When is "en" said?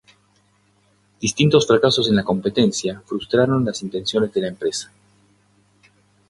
2.09-2.15